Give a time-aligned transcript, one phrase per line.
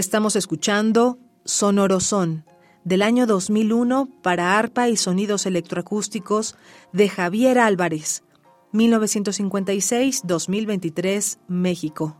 [0.00, 2.44] Estamos escuchando Sonorosón
[2.84, 6.56] del año 2001 para arpa y sonidos electroacústicos
[6.94, 8.22] de Javier Álvarez,
[8.72, 12.16] 1956-2023, México.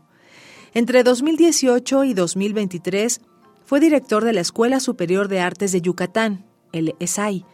[0.75, 3.21] Entre 2018 y 2023
[3.65, 7.47] fue director de la Escuela Superior de Artes de Yucatán, el ESAI,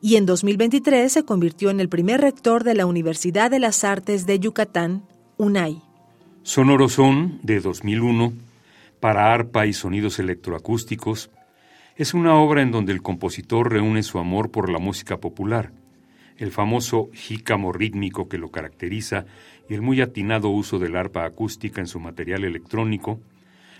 [0.00, 4.24] y en 2023 se convirtió en el primer rector de la Universidad de las Artes
[4.24, 5.02] de Yucatán,
[5.36, 5.82] UNAI.
[6.44, 8.34] Sonorosón, de 2001,
[9.04, 11.30] para arpa y sonidos electroacústicos,
[11.94, 15.72] es una obra en donde el compositor reúne su amor por la música popular,
[16.38, 19.26] el famoso jícamo rítmico que lo caracteriza
[19.68, 23.20] y el muy atinado uso del arpa acústica en su material electrónico,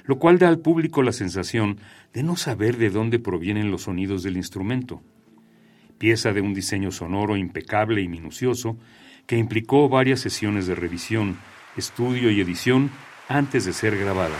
[0.04, 1.78] lo cual da al público la sensación
[2.12, 5.00] de no saber de dónde provienen los sonidos del instrumento.
[5.96, 8.76] Pieza de un diseño sonoro impecable y minucioso
[9.26, 11.38] que implicó varias sesiones de revisión,
[11.78, 12.90] estudio y edición
[13.26, 14.36] antes de ser grabada.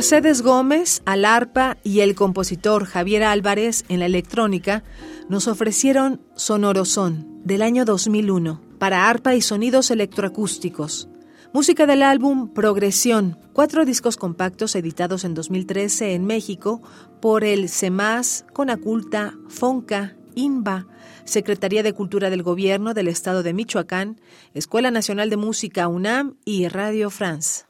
[0.00, 4.82] Mercedes Gómez al arpa y el compositor Javier Álvarez en la electrónica
[5.28, 11.10] nos ofrecieron Sonorosón del año 2001 para arpa y sonidos electroacústicos.
[11.52, 16.80] Música del álbum Progresión, cuatro discos compactos editados en 2013 en México
[17.20, 20.86] por el CEMAS, Conaculta, FONCA, INBA,
[21.24, 24.18] Secretaría de Cultura del Gobierno del Estado de Michoacán,
[24.54, 27.66] Escuela Nacional de Música UNAM y Radio France.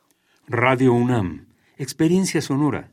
[0.47, 1.50] Radio UNAM
[1.81, 2.89] Experiencia sonora.